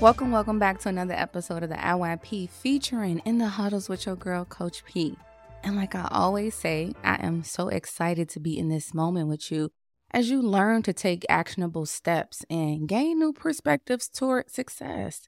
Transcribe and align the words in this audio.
Welcome, 0.00 0.30
welcome 0.30 0.60
back 0.60 0.78
to 0.80 0.88
another 0.88 1.14
episode 1.14 1.64
of 1.64 1.70
the 1.70 1.74
IYP 1.74 2.50
featuring 2.50 3.20
In 3.24 3.38
the 3.38 3.48
Huddles 3.48 3.88
with 3.88 4.06
your 4.06 4.14
girl, 4.14 4.44
Coach 4.44 4.84
P. 4.84 5.16
And 5.64 5.74
like 5.74 5.96
I 5.96 6.06
always 6.12 6.54
say, 6.54 6.92
I 7.02 7.16
am 7.16 7.42
so 7.42 7.66
excited 7.66 8.28
to 8.28 8.38
be 8.38 8.56
in 8.56 8.68
this 8.68 8.94
moment 8.94 9.26
with 9.26 9.50
you 9.50 9.72
as 10.12 10.30
you 10.30 10.40
learn 10.40 10.82
to 10.84 10.92
take 10.92 11.26
actionable 11.28 11.84
steps 11.84 12.44
and 12.48 12.86
gain 12.86 13.18
new 13.18 13.32
perspectives 13.32 14.08
toward 14.08 14.52
success. 14.52 15.26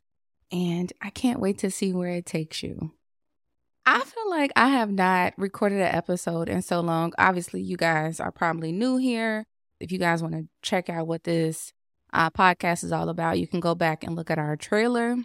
And 0.52 0.93
I 1.02 1.11
can't 1.11 1.41
wait 1.41 1.59
to 1.59 1.71
see 1.73 1.93
where 1.93 2.11
it 2.11 2.25
takes 2.25 2.62
you. 2.62 2.93
I 3.84 4.05
feel 4.05 4.30
like 4.30 4.52
I 4.55 4.68
have 4.68 4.93
not 4.93 5.34
recorded 5.37 5.80
an 5.80 5.93
episode 5.93 6.48
in 6.48 6.62
so 6.62 6.79
long. 6.80 7.12
Obviously, 7.18 7.61
you 7.61 7.77
guys 7.77 8.21
are 8.21 8.30
probably 8.30 8.71
new 8.71 8.98
here. 8.98 9.46
If 9.80 9.90
you 9.90 9.98
guys 9.98 10.22
want 10.22 10.34
to 10.34 10.46
check 10.62 10.89
out 10.89 11.08
what 11.08 11.25
this 11.25 11.72
uh, 12.13 12.31
podcast 12.31 12.85
is 12.85 12.93
all 12.93 13.09
about, 13.09 13.39
you 13.39 13.46
can 13.46 13.61
go 13.61 13.75
back 13.75 14.05
and 14.05 14.17
look 14.17 14.31
at 14.31 14.39
our 14.39 14.57
trailer. 14.57 15.17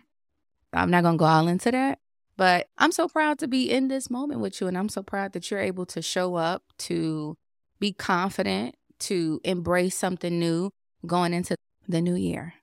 I'm 0.74 0.92
not 0.92 1.04
going 1.04 1.16
to 1.16 1.20
go 1.20 1.26
all 1.26 1.48
into 1.48 1.72
that, 1.72 2.00
but 2.38 2.68
I'm 2.78 2.92
so 2.92 3.08
proud 3.08 3.40
to 3.40 3.48
be 3.48 3.72
in 3.72 3.88
this 3.88 4.10
moment 4.10 4.42
with 4.42 4.60
you. 4.60 4.68
And 4.68 4.78
I'm 4.78 4.90
so 4.90 5.02
proud 5.04 5.34
that 5.34 5.50
you're 5.50 5.60
able 5.60 5.86
to 5.88 6.02
show 6.02 6.36
up, 6.36 6.64
to 6.80 7.38
be 7.80 7.94
confident, 7.94 8.76
to 9.00 9.42
embrace 9.44 9.96
something 9.96 10.40
new 10.40 10.72
going 11.06 11.34
into 11.34 11.56
the 11.88 12.02
new 12.02 12.16
year. 12.16 12.54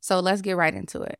So 0.00 0.20
let's 0.20 0.42
get 0.42 0.56
right 0.56 0.74
into 0.74 1.02
it. 1.02 1.18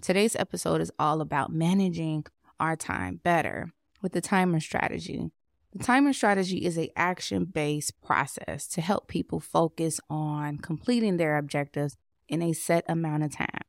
Today's 0.00 0.34
episode 0.34 0.80
is 0.80 0.90
all 0.98 1.20
about 1.20 1.52
managing 1.52 2.24
our 2.58 2.76
time 2.76 3.20
better 3.22 3.72
with 4.00 4.12
the 4.12 4.20
timer 4.20 4.60
strategy. 4.60 5.30
The 5.72 5.82
timer 5.82 6.12
strategy 6.12 6.58
is 6.58 6.76
a 6.76 6.90
action-based 6.96 8.02
process 8.02 8.66
to 8.68 8.82
help 8.82 9.08
people 9.08 9.40
focus 9.40 10.00
on 10.10 10.58
completing 10.58 11.16
their 11.16 11.38
objectives 11.38 11.96
in 12.28 12.42
a 12.42 12.52
set 12.52 12.84
amount 12.88 13.22
of 13.22 13.34
time. 13.34 13.62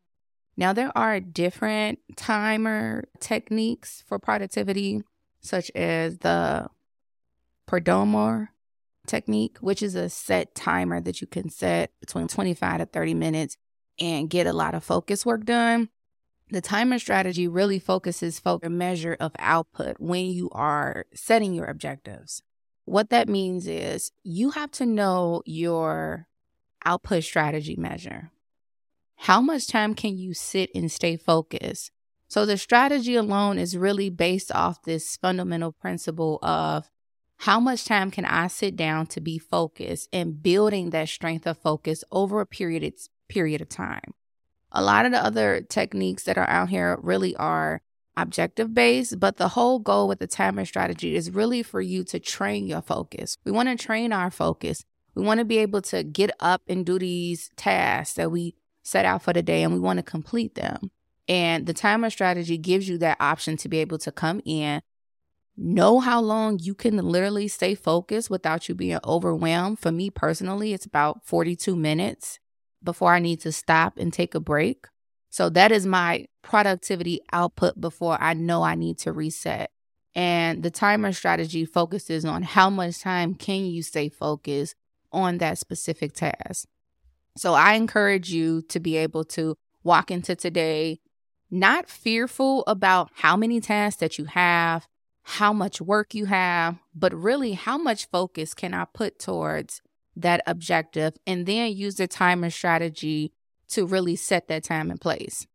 Now 0.57 0.73
there 0.73 0.91
are 0.97 1.19
different 1.19 1.99
timer 2.17 3.05
techniques 3.19 4.03
for 4.05 4.19
productivity 4.19 5.03
such 5.39 5.71
as 5.75 6.19
the 6.19 6.69
Pomodoro 7.67 8.49
technique, 9.07 9.57
which 9.59 9.81
is 9.81 9.95
a 9.95 10.09
set 10.09 10.55
timer 10.55 11.01
that 11.01 11.21
you 11.21 11.27
can 11.27 11.49
set 11.49 11.91
between 11.99 12.27
25 12.27 12.79
to 12.79 12.85
30 12.85 13.13
minutes 13.13 13.57
and 13.99 14.29
get 14.29 14.47
a 14.47 14.53
lot 14.53 14.75
of 14.75 14.83
focus 14.83 15.25
work 15.25 15.45
done. 15.45 15.89
The 16.53 16.61
timer 16.61 16.99
strategy 16.99 17.47
really 17.47 17.79
focuses 17.79 18.39
focus 18.39 18.69
measure 18.69 19.17
of 19.19 19.31
output 19.39 19.95
when 19.97 20.27
you 20.27 20.51
are 20.51 21.07
setting 21.15 21.55
your 21.55 21.65
objectives. 21.65 22.43
What 22.85 23.09
that 23.09 23.27
means 23.27 23.65
is 23.65 24.11
you 24.21 24.51
have 24.51 24.69
to 24.73 24.85
know 24.85 25.41
your 25.47 26.27
output 26.85 27.23
strategy 27.23 27.75
measure. 27.75 28.29
How 29.15 29.41
much 29.41 29.65
time 29.65 29.95
can 29.95 30.15
you 30.15 30.35
sit 30.35 30.69
and 30.75 30.91
stay 30.91 31.17
focused? 31.17 31.89
So 32.27 32.45
the 32.45 32.57
strategy 32.57 33.15
alone 33.15 33.57
is 33.57 33.75
really 33.75 34.11
based 34.11 34.51
off 34.51 34.83
this 34.83 35.17
fundamental 35.17 35.71
principle 35.71 36.37
of 36.43 36.87
how 37.37 37.59
much 37.59 37.83
time 37.83 38.11
can 38.11 38.25
I 38.25 38.45
sit 38.45 38.75
down 38.75 39.07
to 39.07 39.19
be 39.19 39.39
focused 39.39 40.07
and 40.13 40.43
building 40.43 40.91
that 40.91 41.09
strength 41.09 41.47
of 41.47 41.57
focus 41.57 42.03
over 42.11 42.41
a 42.41 42.45
period 42.45 42.93
period 43.27 43.59
of 43.59 43.69
time. 43.69 44.13
A 44.73 44.81
lot 44.81 45.05
of 45.05 45.11
the 45.11 45.23
other 45.23 45.61
techniques 45.61 46.23
that 46.23 46.37
are 46.37 46.49
out 46.49 46.69
here 46.69 46.97
really 47.01 47.35
are 47.35 47.81
objective 48.17 48.73
based, 48.73 49.19
but 49.19 49.37
the 49.37 49.49
whole 49.49 49.79
goal 49.79 50.07
with 50.07 50.19
the 50.19 50.27
timer 50.27 50.65
strategy 50.65 51.15
is 51.15 51.31
really 51.31 51.63
for 51.63 51.81
you 51.81 52.03
to 52.05 52.19
train 52.19 52.67
your 52.67 52.81
focus. 52.81 53.37
We 53.45 53.51
want 53.51 53.69
to 53.69 53.75
train 53.75 54.11
our 54.11 54.31
focus. 54.31 54.83
We 55.15 55.23
want 55.23 55.39
to 55.39 55.45
be 55.45 55.59
able 55.59 55.81
to 55.83 56.03
get 56.03 56.31
up 56.39 56.63
and 56.67 56.85
do 56.85 56.97
these 56.97 57.49
tasks 57.55 58.15
that 58.15 58.31
we 58.31 58.55
set 58.81 59.05
out 59.05 59.21
for 59.21 59.33
the 59.33 59.43
day 59.43 59.63
and 59.63 59.73
we 59.73 59.79
want 59.79 59.97
to 59.97 60.03
complete 60.03 60.55
them. 60.55 60.91
And 61.27 61.65
the 61.65 61.73
timer 61.73 62.09
strategy 62.09 62.57
gives 62.57 62.89
you 62.89 62.97
that 62.97 63.17
option 63.19 63.57
to 63.57 63.69
be 63.69 63.77
able 63.77 63.97
to 63.99 64.11
come 64.11 64.41
in, 64.43 64.81
know 65.55 65.99
how 65.99 66.19
long 66.19 66.59
you 66.59 66.73
can 66.73 66.97
literally 66.97 67.47
stay 67.47 67.75
focused 67.75 68.29
without 68.29 68.67
you 68.67 68.75
being 68.75 68.99
overwhelmed. 69.05 69.79
For 69.79 69.91
me 69.91 70.09
personally, 70.09 70.73
it's 70.73 70.85
about 70.85 71.25
42 71.25 71.75
minutes 71.75 72.39
before 72.83 73.13
I 73.13 73.19
need 73.19 73.41
to 73.41 73.51
stop 73.51 73.97
and 73.97 74.11
take 74.11 74.35
a 74.35 74.39
break. 74.39 74.87
So 75.29 75.49
that 75.49 75.71
is 75.71 75.85
my 75.85 76.27
productivity 76.41 77.21
output 77.31 77.79
before 77.79 78.17
I 78.21 78.33
know 78.33 78.61
I 78.63 78.75
need 78.75 78.99
to 78.99 79.11
reset. 79.11 79.71
And 80.15 80.61
the 80.61 80.69
timer 80.69 81.11
strategy 81.11 81.65
focuses 81.65 82.23
on 82.23 82.43
how 82.43 82.69
much 82.69 82.99
time 82.99 83.33
can 83.33 83.65
you 83.65 83.81
stay 83.81 84.09
focused 84.09 84.75
on 85.11 85.39
that 85.39 85.57
specific 85.57 86.13
task. 86.13 86.67
So 87.35 87.53
I 87.55 87.73
encourage 87.73 88.31
you 88.31 88.61
to 88.69 88.79
be 88.79 88.97
able 88.97 89.23
to 89.25 89.55
walk 89.83 90.11
into 90.11 90.35
today 90.35 90.99
not 91.49 91.89
fearful 91.89 92.63
about 92.65 93.11
how 93.15 93.37
many 93.37 93.59
tasks 93.59 93.99
that 93.99 94.17
you 94.17 94.25
have, 94.25 94.87
how 95.23 95.53
much 95.53 95.79
work 95.79 96.13
you 96.13 96.25
have, 96.25 96.77
but 96.95 97.13
really 97.13 97.53
how 97.53 97.77
much 97.77 98.07
focus 98.09 98.53
can 98.53 98.73
I 98.73 98.85
put 98.85 99.19
towards 99.19 99.81
that 100.15 100.41
objective 100.45 101.13
and 101.25 101.45
then 101.45 101.71
use 101.71 101.95
the 101.95 102.07
timer 102.07 102.49
strategy 102.49 103.31
to 103.69 103.85
really 103.85 104.15
set 104.15 104.47
that 104.47 104.63
time 104.63 104.91
in 104.91 104.97
place. 104.97 105.47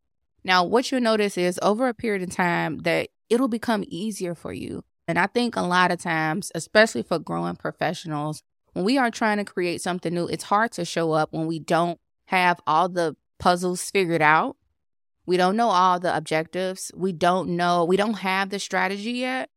Now, 0.44 0.64
what 0.64 0.90
you'll 0.90 1.00
notice 1.00 1.36
is 1.36 1.58
over 1.62 1.88
a 1.88 1.94
period 1.94 2.22
of 2.22 2.34
time 2.34 2.78
that 2.78 3.10
it'll 3.28 3.48
become 3.48 3.84
easier 3.86 4.34
for 4.34 4.52
you. 4.52 4.84
And 5.06 5.18
I 5.18 5.26
think 5.26 5.56
a 5.56 5.62
lot 5.62 5.90
of 5.90 6.00
times, 6.00 6.50
especially 6.54 7.02
for 7.02 7.18
growing 7.18 7.56
professionals, 7.56 8.42
when 8.72 8.84
we 8.84 8.98
are 8.98 9.10
trying 9.10 9.38
to 9.38 9.44
create 9.44 9.80
something 9.80 10.12
new, 10.12 10.26
it's 10.26 10.44
hard 10.44 10.72
to 10.72 10.84
show 10.84 11.12
up 11.12 11.32
when 11.32 11.46
we 11.46 11.58
don't 11.58 11.98
have 12.26 12.60
all 12.66 12.88
the 12.88 13.16
puzzles 13.38 13.90
figured 13.90 14.22
out. 14.22 14.56
We 15.26 15.36
don't 15.36 15.56
know 15.56 15.68
all 15.68 16.00
the 16.00 16.16
objectives. 16.16 16.90
We 16.94 17.12
don't 17.12 17.50
know, 17.50 17.84
we 17.84 17.96
don't 17.96 18.14
have 18.14 18.50
the 18.50 18.58
strategy 18.58 19.12
yet 19.12 19.50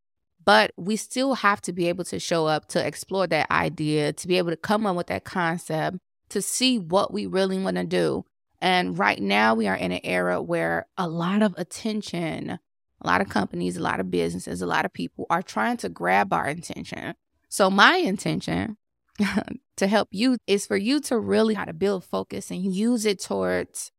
but 0.43 0.71
we 0.77 0.95
still 0.95 1.35
have 1.35 1.61
to 1.61 1.73
be 1.73 1.87
able 1.87 2.03
to 2.05 2.19
show 2.19 2.47
up 2.47 2.67
to 2.69 2.85
explore 2.85 3.27
that 3.27 3.51
idea, 3.51 4.13
to 4.13 4.27
be 4.27 4.37
able 4.37 4.49
to 4.49 4.57
come 4.57 4.85
up 4.85 4.95
with 4.95 5.07
that 5.07 5.23
concept, 5.23 5.97
to 6.29 6.41
see 6.41 6.79
what 6.79 7.13
we 7.13 7.25
really 7.25 7.59
want 7.59 7.77
to 7.77 7.83
do. 7.83 8.25
And 8.61 8.97
right 8.97 9.21
now, 9.21 9.55
we 9.55 9.67
are 9.67 9.75
in 9.75 9.91
an 9.91 10.01
era 10.03 10.41
where 10.41 10.87
a 10.97 11.07
lot 11.07 11.41
of 11.41 11.53
attention, 11.57 12.59
a 13.01 13.07
lot 13.07 13.21
of 13.21 13.29
companies, 13.29 13.77
a 13.77 13.81
lot 13.81 13.99
of 13.99 14.11
businesses, 14.11 14.61
a 14.61 14.67
lot 14.67 14.85
of 14.85 14.93
people 14.93 15.25
are 15.29 15.41
trying 15.41 15.77
to 15.77 15.89
grab 15.89 16.31
our 16.31 16.45
attention. 16.45 17.15
So, 17.49 17.69
my 17.69 17.97
intention 17.97 18.77
to 19.77 19.87
help 19.87 20.09
you 20.11 20.37
is 20.47 20.65
for 20.65 20.77
you 20.77 20.99
to 21.01 21.19
really 21.19 21.55
how 21.55 21.65
to 21.65 21.73
build 21.73 22.05
focus 22.05 22.51
and 22.51 22.63
use 22.63 23.05
it 23.05 23.19
towards 23.19 23.91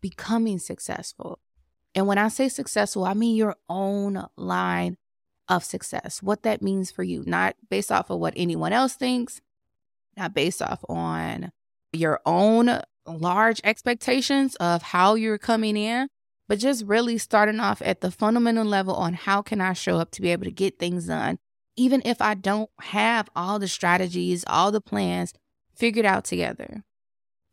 becoming 0.00 0.58
successful. 0.58 1.40
And 1.94 2.06
when 2.06 2.18
I 2.18 2.28
say 2.28 2.48
successful, 2.48 3.04
I 3.04 3.14
mean 3.14 3.36
your 3.36 3.56
own 3.68 4.26
line 4.36 4.96
of 5.48 5.64
success, 5.64 6.22
what 6.22 6.42
that 6.42 6.62
means 6.62 6.90
for 6.90 7.02
you, 7.02 7.22
not 7.26 7.56
based 7.70 7.92
off 7.92 8.10
of 8.10 8.18
what 8.18 8.34
anyone 8.36 8.72
else 8.72 8.94
thinks, 8.94 9.40
not 10.16 10.34
based 10.34 10.62
off 10.62 10.84
on 10.88 11.52
your 11.92 12.20
own 12.26 12.80
large 13.06 13.60
expectations 13.64 14.56
of 14.56 14.82
how 14.82 15.14
you're 15.14 15.38
coming 15.38 15.76
in, 15.76 16.08
but 16.48 16.58
just 16.58 16.84
really 16.84 17.18
starting 17.18 17.60
off 17.60 17.82
at 17.82 18.00
the 18.00 18.10
fundamental 18.10 18.64
level 18.64 18.94
on 18.94 19.14
how 19.14 19.42
can 19.42 19.60
I 19.60 19.72
show 19.72 19.98
up 19.98 20.10
to 20.12 20.22
be 20.22 20.30
able 20.30 20.44
to 20.44 20.50
get 20.50 20.78
things 20.78 21.06
done, 21.06 21.38
even 21.76 22.02
if 22.04 22.20
I 22.20 22.34
don't 22.34 22.70
have 22.80 23.28
all 23.36 23.58
the 23.58 23.68
strategies, 23.68 24.44
all 24.46 24.72
the 24.72 24.80
plans 24.80 25.32
figured 25.74 26.06
out 26.06 26.24
together. 26.24 26.82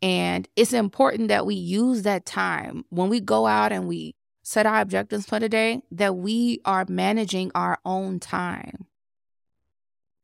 And 0.01 0.47
it's 0.55 0.73
important 0.73 1.29
that 1.29 1.45
we 1.45 1.55
use 1.55 2.01
that 2.03 2.25
time 2.25 2.85
when 2.89 3.09
we 3.09 3.19
go 3.19 3.47
out 3.47 3.71
and 3.71 3.87
we 3.87 4.15
set 4.43 4.65
our 4.65 4.81
objectives 4.81 5.25
for 5.25 5.39
the 5.39 5.49
day, 5.49 5.81
that 5.89 6.17
we 6.17 6.59
are 6.65 6.85
managing 6.87 7.49
our 7.55 7.79
own 7.85 8.19
time. 8.19 8.85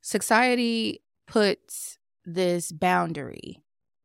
Society 0.02 1.02
puts 1.26 1.98
this 2.26 2.72
boundary, 2.72 3.64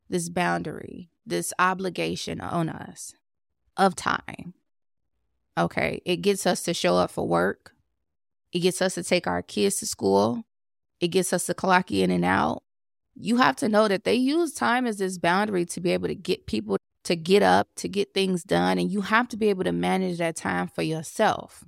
this 0.08 0.28
boundary, 0.28 1.10
this 1.26 1.52
obligation 1.58 2.40
on 2.40 2.68
us 2.68 3.14
of 3.76 3.96
time. 3.96 4.54
Okay, 5.58 6.00
it 6.04 6.16
gets 6.16 6.46
us 6.46 6.62
to 6.62 6.74
show 6.74 6.96
up 6.96 7.10
for 7.10 7.26
work. 7.26 7.74
It 8.52 8.60
gets 8.60 8.80
us 8.80 8.94
to 8.94 9.02
take 9.02 9.26
our 9.26 9.42
kids 9.42 9.76
to 9.76 9.86
school. 9.86 10.44
It 11.00 11.08
gets 11.08 11.32
us 11.32 11.46
to 11.46 11.54
clock 11.54 11.90
in 11.90 12.10
and 12.10 12.24
out. 12.24 12.62
You 13.16 13.36
have 13.36 13.56
to 13.56 13.68
know 13.68 13.88
that 13.88 14.04
they 14.04 14.14
use 14.14 14.52
time 14.52 14.86
as 14.86 14.98
this 14.98 15.18
boundary 15.18 15.64
to 15.66 15.80
be 15.80 15.90
able 15.90 16.08
to 16.08 16.14
get 16.14 16.46
people 16.46 16.76
to 17.04 17.16
get 17.16 17.42
up, 17.42 17.68
to 17.76 17.88
get 17.88 18.14
things 18.14 18.42
done, 18.42 18.78
and 18.78 18.90
you 18.90 19.02
have 19.02 19.28
to 19.28 19.36
be 19.36 19.50
able 19.50 19.64
to 19.64 19.72
manage 19.72 20.18
that 20.18 20.36
time 20.36 20.68
for 20.68 20.82
yourself. 20.82 21.64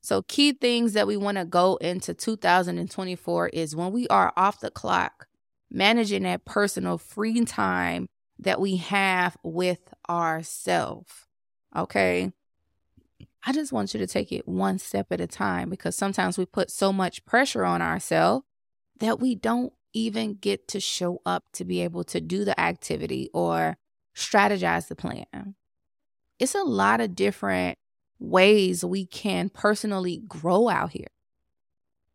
So, 0.00 0.22
key 0.22 0.52
things 0.52 0.92
that 0.92 1.06
we 1.06 1.16
want 1.16 1.38
to 1.38 1.44
go 1.44 1.76
into 1.76 2.14
2024 2.14 3.48
is 3.48 3.74
when 3.74 3.92
we 3.92 4.06
are 4.08 4.32
off 4.36 4.60
the 4.60 4.70
clock, 4.70 5.26
managing 5.70 6.22
that 6.22 6.44
personal 6.44 6.98
free 6.98 7.44
time 7.44 8.06
that 8.38 8.60
we 8.60 8.76
have 8.76 9.36
with 9.42 9.92
ourselves. 10.08 11.12
Okay. 11.76 12.32
I 13.44 13.52
just 13.52 13.72
want 13.72 13.94
you 13.94 14.00
to 14.00 14.06
take 14.06 14.32
it 14.32 14.46
one 14.46 14.78
step 14.78 15.06
at 15.10 15.20
a 15.20 15.26
time 15.26 15.70
because 15.70 15.96
sometimes 15.96 16.36
we 16.36 16.44
put 16.44 16.70
so 16.70 16.92
much 16.92 17.24
pressure 17.24 17.64
on 17.64 17.80
ourselves 17.80 18.44
that 19.00 19.20
we 19.20 19.34
don't 19.34 19.72
even 19.92 20.34
get 20.34 20.68
to 20.68 20.80
show 20.80 21.20
up 21.24 21.44
to 21.52 21.64
be 21.64 21.80
able 21.80 22.04
to 22.04 22.20
do 22.20 22.44
the 22.44 22.58
activity 22.58 23.30
or 23.32 23.76
strategize 24.18 24.88
the 24.88 24.96
plan. 24.96 25.54
It's 26.38 26.54
a 26.54 26.62
lot 26.62 27.00
of 27.00 27.14
different 27.14 27.78
ways 28.18 28.84
we 28.84 29.06
can 29.06 29.48
personally 29.48 30.22
grow 30.26 30.68
out 30.68 30.92
here. 30.92 31.06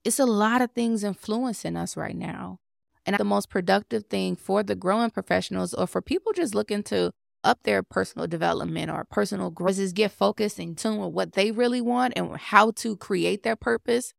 It's 0.04 0.20
a 0.20 0.26
lot 0.26 0.62
of 0.62 0.72
things 0.72 1.04
influencing 1.04 1.78
us 1.78 1.96
right 1.96 2.16
now. 2.16 2.60
And 3.06 3.18
the 3.18 3.24
most 3.24 3.50
productive 3.50 4.06
thing 4.06 4.36
for 4.36 4.64
the 4.64 4.76
growing 4.76 5.10
professionals 5.10 5.74
or 5.74 5.88
for 5.88 6.02
people 6.02 6.32
just 6.34 6.56
looking 6.56 6.84
to 6.84 7.12
up 7.44 7.64
their 7.64 7.84
personal 7.84 8.28
development 8.28 8.90
or 8.90 9.04
personal 9.04 9.50
growth 9.50 9.80
is 9.80 9.92
get 9.92 10.12
focused 10.12 10.60
and 10.60 10.78
tune 10.78 10.98
with 10.98 11.12
what 11.12 11.34
they 11.34 11.52
really 11.52 11.82
want 11.82 12.14
and 12.16 12.38
how 12.38 12.72
to 12.72 12.96
create 12.96 13.44
their 13.44 13.58
purpose. 13.58 14.14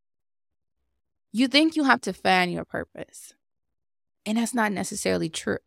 You 1.33 1.49
think 1.49 1.77
you 1.77 1.85
have 1.85 2.03
to 2.03 2.13
find 2.13 2.53
your 2.53 2.67
purpose. 2.67 3.33
And 4.27 4.39
that's 4.39 4.55
not 4.55 4.73
necessarily 4.73 5.29
true. 5.29 5.59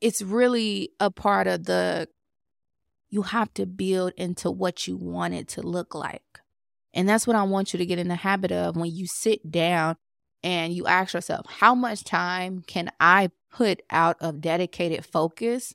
It's 0.00 0.22
really 0.22 0.90
a 0.98 1.10
part 1.10 1.46
of 1.46 1.64
the 1.64 2.08
you 3.10 3.22
have 3.22 3.52
to 3.54 3.66
build 3.66 4.12
into 4.16 4.50
what 4.50 4.86
you 4.86 4.96
want 4.96 5.34
it 5.34 5.48
to 5.48 5.62
look 5.62 5.94
like. 5.94 6.40
And 6.94 7.08
that's 7.08 7.26
what 7.26 7.36
I 7.36 7.42
want 7.42 7.72
you 7.72 7.78
to 7.78 7.86
get 7.86 7.98
in 7.98 8.08
the 8.08 8.16
habit 8.16 8.52
of 8.52 8.76
when 8.76 8.90
you 8.90 9.06
sit 9.06 9.50
down 9.50 9.96
and 10.42 10.72
you 10.72 10.86
ask 10.86 11.14
yourself, 11.14 11.46
how 11.48 11.74
much 11.74 12.04
time 12.04 12.62
can 12.66 12.90
I 12.98 13.30
put 13.50 13.82
out 13.90 14.16
of 14.20 14.40
dedicated 14.40 15.04
focus 15.04 15.74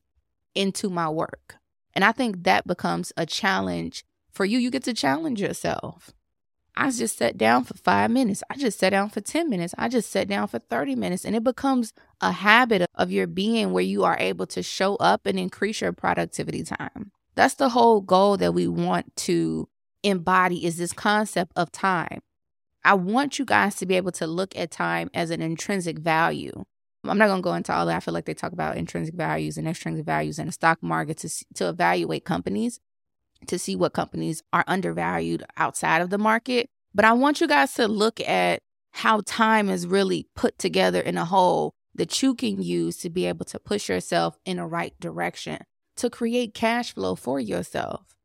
into 0.53 0.89
my 0.89 1.09
work? 1.09 1.55
And 1.93 2.03
I 2.03 2.11
think 2.11 2.43
that 2.43 2.65
becomes 2.65 3.13
a 3.15 3.25
challenge 3.25 4.03
for 4.31 4.45
you. 4.45 4.57
You 4.57 4.71
get 4.71 4.83
to 4.83 4.93
challenge 4.93 5.41
yourself. 5.41 6.11
I 6.77 6.91
just 6.91 7.17
sat 7.17 7.37
down 7.37 7.63
for 7.63 7.73
five 7.75 8.11
minutes. 8.11 8.43
I 8.49 8.57
just 8.57 8.79
sat 8.79 8.89
down 8.89 9.09
for 9.09 9.21
10 9.21 9.49
minutes. 9.49 9.73
I 9.77 9.87
just 9.87 10.09
sat 10.11 10.27
down 10.27 10.47
for 10.47 10.59
30 10.59 10.95
minutes. 10.95 11.23
And 11.23 11.35
it 11.35 11.43
becomes 11.43 11.93
a 12.21 12.31
habit 12.31 12.85
of 12.95 13.11
your 13.11 13.27
being 13.27 13.71
where 13.71 13.83
you 13.83 14.03
are 14.03 14.17
able 14.19 14.45
to 14.47 14.61
show 14.61 14.95
up 14.97 15.25
and 15.25 15.39
increase 15.39 15.81
your 15.81 15.93
productivity 15.93 16.63
time. 16.63 17.11
That's 17.35 17.55
the 17.55 17.69
whole 17.69 18.01
goal 18.01 18.37
that 18.37 18.53
we 18.53 18.67
want 18.67 19.15
to 19.17 19.69
embody 20.03 20.65
is 20.65 20.77
this 20.77 20.93
concept 20.93 21.53
of 21.55 21.71
time. 21.71 22.21
I 22.83 22.93
want 22.93 23.39
you 23.39 23.45
guys 23.45 23.75
to 23.77 23.85
be 23.85 23.95
able 23.95 24.11
to 24.13 24.27
look 24.27 24.55
at 24.55 24.71
time 24.71 25.09
as 25.13 25.31
an 25.31 25.41
intrinsic 25.41 25.97
value. 25.97 26.65
I'm 27.03 27.17
not 27.17 27.27
going 27.27 27.39
to 27.39 27.43
go 27.43 27.53
into 27.53 27.73
all 27.73 27.85
that. 27.87 27.97
I 27.97 27.99
feel 27.99 28.13
like 28.13 28.25
they 28.25 28.33
talk 28.33 28.51
about 28.51 28.77
intrinsic 28.77 29.15
values 29.15 29.57
and 29.57 29.67
extrinsic 29.67 30.05
values 30.05 30.39
in 30.39 30.47
the 30.47 30.51
stock 30.51 30.81
market 30.81 31.17
to, 31.19 31.45
to 31.55 31.69
evaluate 31.69 32.25
companies, 32.25 32.79
to 33.45 33.59
see 33.59 33.75
what 33.75 33.93
companies 33.93 34.43
are 34.53 34.63
undervalued 34.67 35.43
outside 35.57 36.01
of 36.01 36.09
the 36.09 36.17
market. 36.17 36.67
But 36.93 37.05
I 37.05 37.13
want 37.13 37.41
you 37.41 37.47
guys 37.47 37.73
to 37.73 37.87
look 37.87 38.19
at 38.21 38.61
how 38.91 39.21
time 39.25 39.69
is 39.69 39.85
really 39.85 40.27
put 40.35 40.57
together 40.57 41.01
in 41.01 41.17
a 41.17 41.25
whole 41.25 41.73
that 41.95 42.21
you 42.21 42.35
can 42.35 42.61
use 42.61 42.97
to 42.97 43.09
be 43.09 43.25
able 43.25 43.45
to 43.45 43.59
push 43.59 43.89
yourself 43.89 44.37
in 44.45 44.57
the 44.57 44.65
right 44.65 44.93
direction, 44.99 45.59
to 45.97 46.09
create 46.09 46.53
cash 46.53 46.93
flow 46.93 47.15
for 47.15 47.39
yourself. 47.39 48.15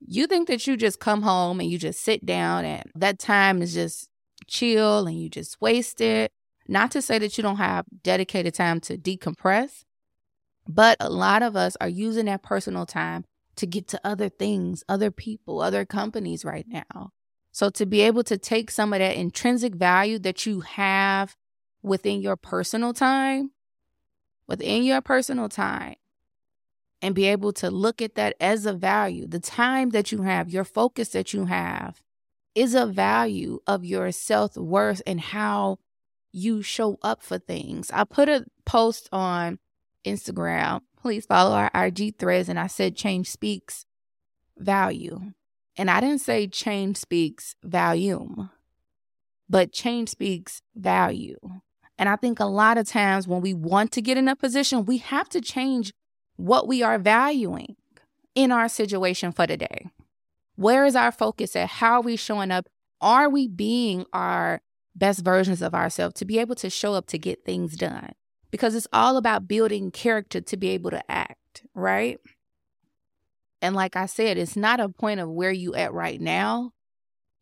You 0.00 0.26
think 0.26 0.48
that 0.48 0.66
you 0.66 0.76
just 0.76 1.00
come 1.00 1.22
home 1.22 1.60
and 1.60 1.70
you 1.70 1.78
just 1.78 2.00
sit 2.00 2.24
down 2.24 2.64
and 2.64 2.84
that 2.94 3.18
time 3.18 3.62
is 3.62 3.74
just 3.74 4.08
chill 4.46 5.06
and 5.06 5.20
you 5.20 5.28
just 5.28 5.60
waste 5.60 6.00
it. 6.00 6.30
Not 6.68 6.90
to 6.92 7.02
say 7.02 7.18
that 7.18 7.36
you 7.36 7.42
don't 7.42 7.56
have 7.56 7.86
dedicated 8.02 8.54
time 8.54 8.80
to 8.80 8.98
decompress, 8.98 9.84
but 10.68 10.96
a 11.00 11.10
lot 11.10 11.42
of 11.42 11.56
us 11.56 11.76
are 11.80 11.88
using 11.88 12.26
that 12.26 12.42
personal 12.42 12.86
time 12.86 13.24
to 13.56 13.66
get 13.66 13.88
to 13.88 14.00
other 14.04 14.28
things, 14.28 14.84
other 14.88 15.10
people, 15.10 15.60
other 15.60 15.84
companies 15.84 16.44
right 16.44 16.66
now. 16.68 17.12
So 17.52 17.70
to 17.70 17.86
be 17.86 18.02
able 18.02 18.22
to 18.24 18.36
take 18.36 18.70
some 18.70 18.92
of 18.92 18.98
that 18.98 19.16
intrinsic 19.16 19.74
value 19.74 20.18
that 20.20 20.44
you 20.44 20.60
have 20.60 21.36
within 21.82 22.20
your 22.20 22.36
personal 22.36 22.92
time, 22.92 23.52
within 24.46 24.82
your 24.82 25.00
personal 25.00 25.48
time, 25.48 25.96
and 27.00 27.14
be 27.14 27.26
able 27.26 27.52
to 27.54 27.70
look 27.70 28.02
at 28.02 28.14
that 28.14 28.36
as 28.40 28.66
a 28.66 28.72
value. 28.72 29.26
The 29.26 29.40
time 29.40 29.90
that 29.90 30.12
you 30.12 30.22
have, 30.22 30.50
your 30.50 30.64
focus 30.64 31.10
that 31.10 31.32
you 31.32 31.46
have 31.46 32.02
is 32.54 32.74
a 32.74 32.86
value 32.86 33.60
of 33.66 33.84
your 33.84 34.10
self 34.12 34.56
worth 34.56 35.02
and 35.06 35.20
how 35.20 35.78
you 36.32 36.62
show 36.62 36.98
up 37.02 37.22
for 37.22 37.38
things. 37.38 37.90
I 37.90 38.04
put 38.04 38.28
a 38.28 38.46
post 38.64 39.08
on 39.12 39.58
Instagram. 40.06 40.80
Please 41.00 41.26
follow 41.26 41.54
our 41.54 41.70
IG 41.74 42.18
threads. 42.18 42.48
And 42.48 42.58
I 42.58 42.68
said, 42.68 42.96
change 42.96 43.28
speaks 43.30 43.84
value. 44.56 45.32
And 45.76 45.90
I 45.90 46.00
didn't 46.00 46.20
say 46.20 46.46
change 46.46 46.96
speaks 46.96 47.54
volume, 47.62 48.50
but 49.48 49.72
change 49.72 50.08
speaks 50.08 50.62
value. 50.74 51.38
And 51.98 52.08
I 52.08 52.16
think 52.16 52.40
a 52.40 52.46
lot 52.46 52.78
of 52.78 52.88
times 52.88 53.28
when 53.28 53.40
we 53.40 53.52
want 53.54 53.92
to 53.92 54.02
get 54.02 54.16
in 54.16 54.28
a 54.28 54.36
position, 54.36 54.86
we 54.86 54.98
have 54.98 55.28
to 55.30 55.40
change 55.40 55.92
what 56.36 56.66
we 56.66 56.82
are 56.82 56.98
valuing 56.98 57.76
in 58.34 58.52
our 58.52 58.68
situation 58.68 59.32
for 59.32 59.46
today. 59.46 59.88
Where 60.56 60.84
is 60.86 60.96
our 60.96 61.12
focus 61.12 61.56
at? 61.56 61.68
How 61.68 61.94
are 61.94 62.02
we 62.02 62.16
showing 62.16 62.50
up? 62.50 62.66
Are 63.00 63.28
we 63.28 63.48
being 63.48 64.06
our 64.12 64.62
best 64.94 65.22
versions 65.22 65.60
of 65.60 65.74
ourselves 65.74 66.14
to 66.16 66.24
be 66.24 66.38
able 66.38 66.54
to 66.56 66.70
show 66.70 66.94
up 66.94 67.06
to 67.08 67.18
get 67.18 67.44
things 67.44 67.76
done? 67.76 68.12
Because 68.50 68.74
it's 68.74 68.86
all 68.92 69.16
about 69.16 69.48
building 69.48 69.90
character 69.90 70.40
to 70.40 70.56
be 70.56 70.70
able 70.70 70.90
to 70.90 71.10
act, 71.10 71.62
right? 71.74 72.18
And 73.60 73.74
like 73.74 73.96
I 73.96 74.06
said, 74.06 74.38
it's 74.38 74.56
not 74.56 74.80
a 74.80 74.88
point 74.88 75.20
of 75.20 75.28
where 75.28 75.50
you 75.50 75.74
at 75.74 75.92
right 75.92 76.20
now. 76.20 76.72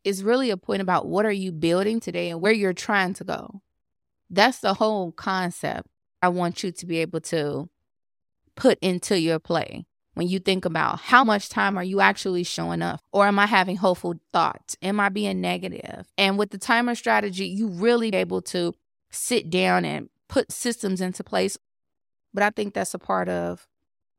It's 0.03 0.21
really 0.21 0.49
a 0.49 0.57
point 0.57 0.81
about 0.81 1.07
what 1.07 1.25
are 1.25 1.31
you 1.31 1.51
building 1.51 1.99
today 1.99 2.29
and 2.29 2.41
where 2.41 2.53
you're 2.53 2.73
trying 2.73 3.13
to 3.15 3.23
go. 3.23 3.61
That's 4.29 4.59
the 4.59 4.73
whole 4.75 5.11
concept. 5.11 5.87
I 6.21 6.29
want 6.29 6.63
you 6.63 6.71
to 6.71 6.85
be 6.85 6.99
able 6.99 7.21
to 7.21 7.69
put 8.55 8.79
into 8.81 9.19
your 9.19 9.39
play 9.39 9.85
when 10.15 10.27
you 10.27 10.39
think 10.39 10.65
about 10.65 10.99
how 10.99 11.23
much 11.23 11.49
time 11.49 11.77
are 11.77 11.83
you 11.83 11.99
actually 11.99 12.43
showing 12.43 12.81
up 12.81 13.01
or 13.11 13.27
am 13.27 13.37
i 13.37 13.45
having 13.45 13.75
hopeful 13.75 14.15
thoughts 14.33 14.75
am 14.81 14.99
i 14.99 15.09
being 15.09 15.41
negative? 15.41 16.07
and 16.17 16.37
with 16.37 16.49
the 16.51 16.57
timer 16.57 16.95
strategy 16.95 17.45
you 17.45 17.67
really 17.67 18.09
able 18.15 18.41
to 18.41 18.73
sit 19.11 19.49
down 19.49 19.85
and 19.85 20.09
put 20.27 20.51
systems 20.51 21.01
into 21.01 21.23
place 21.23 21.57
but 22.33 22.43
i 22.43 22.49
think 22.49 22.73
that's 22.73 22.93
a 22.93 22.99
part 22.99 23.29
of 23.29 23.67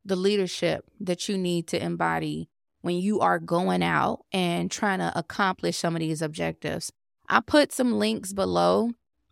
the 0.04 0.16
leadership 0.16 0.84
that 1.00 1.28
you 1.28 1.36
need 1.36 1.66
to 1.66 1.82
embody 1.82 2.48
when 2.82 2.96
you 2.96 3.20
are 3.20 3.38
going 3.38 3.82
out 3.82 4.20
and 4.32 4.70
trying 4.70 5.00
to 5.00 5.12
accomplish 5.16 5.76
some 5.76 5.96
of 5.96 6.00
these 6.00 6.22
objectives 6.22 6.92
i 7.28 7.40
put 7.40 7.72
some 7.72 7.98
links 7.98 8.32
below 8.32 8.90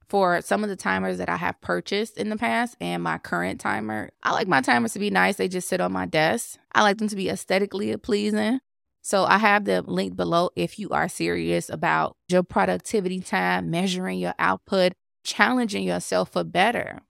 for 0.09 0.41
some 0.43 0.63
of 0.63 0.71
the 0.71 0.77
timers 0.77 1.19
that 1.19 1.29
I 1.29 1.37
have 1.37 1.61
purchased 1.61 2.17
in 2.19 2.29
the 2.29 2.37
past 2.37 2.77
and 2.81 3.03
my 3.03 3.19
current 3.19 3.61
timer. 3.61 4.11
I 4.23 4.33
like 4.33 4.47
my 4.47 4.61
timers 4.61 4.93
to 4.93 4.99
be 4.99 5.11
nice. 5.11 5.37
They 5.37 5.49
just 5.49 5.69
sit 5.69 5.81
on 5.81 5.93
my 5.93 6.07
desk. 6.07 6.59
I 6.75 6.83
like 6.83 6.99
them 6.99 7.09
to 7.09 7.17
be 7.17 7.29
aesthetically 7.29 7.97
pleasing. 7.97 8.61
So 9.03 9.25
I 9.25 9.39
have 9.39 9.65
the 9.65 9.83
link 9.83 10.17
below 10.17 10.51
if 10.57 10.79
you 10.79 10.91
are 10.91 11.09
serious 11.09 11.69
about 11.69 12.17
your 12.29 12.43
productivity 12.43 13.21
time, 13.21 13.71
measuring 13.71 14.19
your 14.19 14.35
output, 14.39 14.95
challenging 15.25 15.85
yourself 15.85 16.31
for 16.31 16.45
better. 16.45 17.01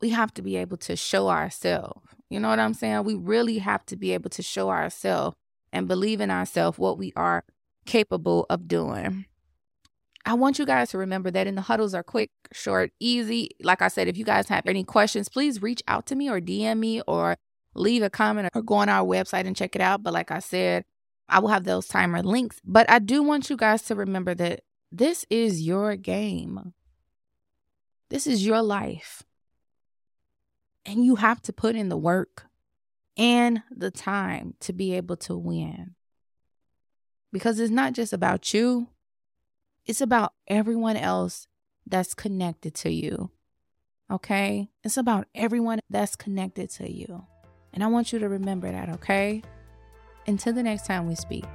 We 0.00 0.10
have 0.10 0.32
to 0.34 0.42
be 0.42 0.56
able 0.56 0.76
to 0.78 0.96
show 0.96 1.28
ourselves. 1.28 2.06
You 2.28 2.40
know 2.40 2.48
what 2.48 2.58
I'm 2.58 2.74
saying? 2.74 3.04
We 3.04 3.14
really 3.14 3.58
have 3.58 3.84
to 3.86 3.96
be 3.96 4.12
able 4.12 4.30
to 4.30 4.42
show 4.42 4.70
ourselves 4.70 5.36
and 5.72 5.88
believe 5.88 6.20
in 6.20 6.30
ourselves 6.30 6.78
what 6.78 6.98
we 6.98 7.12
are 7.16 7.44
capable 7.86 8.46
of 8.48 8.68
doing. 8.68 9.26
I 10.24 10.34
want 10.34 10.58
you 10.58 10.66
guys 10.66 10.90
to 10.90 10.98
remember 10.98 11.30
that 11.32 11.46
in 11.46 11.56
the 11.56 11.62
huddles 11.62 11.94
are 11.94 12.04
quick, 12.04 12.30
short, 12.52 12.92
easy. 13.00 13.50
Like 13.60 13.82
I 13.82 13.88
said, 13.88 14.06
if 14.06 14.16
you 14.16 14.24
guys 14.24 14.48
have 14.48 14.66
any 14.66 14.84
questions, 14.84 15.28
please 15.28 15.60
reach 15.60 15.82
out 15.88 16.06
to 16.06 16.14
me 16.14 16.30
or 16.30 16.40
DM 16.40 16.78
me 16.78 17.00
or 17.08 17.36
leave 17.74 18.02
a 18.02 18.10
comment 18.10 18.48
or 18.54 18.62
go 18.62 18.76
on 18.76 18.88
our 18.88 19.04
website 19.04 19.46
and 19.46 19.56
check 19.56 19.74
it 19.74 19.82
out. 19.82 20.02
But 20.02 20.12
like 20.12 20.30
I 20.30 20.38
said, 20.38 20.84
I 21.28 21.40
will 21.40 21.48
have 21.48 21.64
those 21.64 21.88
timer 21.88 22.22
links. 22.22 22.60
But 22.64 22.88
I 22.88 22.98
do 22.98 23.22
want 23.22 23.50
you 23.50 23.56
guys 23.56 23.82
to 23.84 23.94
remember 23.94 24.34
that 24.34 24.60
this 24.92 25.24
is 25.28 25.62
your 25.62 25.96
game. 25.96 26.72
This 28.12 28.26
is 28.26 28.44
your 28.44 28.60
life. 28.60 29.22
And 30.84 31.02
you 31.02 31.16
have 31.16 31.40
to 31.42 31.52
put 31.52 31.74
in 31.74 31.88
the 31.88 31.96
work 31.96 32.44
and 33.16 33.62
the 33.74 33.90
time 33.90 34.52
to 34.60 34.74
be 34.74 34.92
able 34.94 35.16
to 35.16 35.34
win. 35.34 35.94
Because 37.32 37.58
it's 37.58 37.70
not 37.72 37.94
just 37.94 38.12
about 38.12 38.52
you, 38.52 38.88
it's 39.86 40.02
about 40.02 40.34
everyone 40.46 40.98
else 40.98 41.46
that's 41.86 42.12
connected 42.12 42.74
to 42.74 42.92
you. 42.92 43.30
Okay? 44.10 44.68
It's 44.84 44.98
about 44.98 45.26
everyone 45.34 45.80
that's 45.88 46.14
connected 46.14 46.68
to 46.72 46.92
you. 46.92 47.24
And 47.72 47.82
I 47.82 47.86
want 47.86 48.12
you 48.12 48.18
to 48.18 48.28
remember 48.28 48.70
that, 48.70 48.90
okay? 48.90 49.40
Until 50.26 50.52
the 50.52 50.62
next 50.62 50.84
time 50.84 51.08
we 51.08 51.14
speak. 51.14 51.46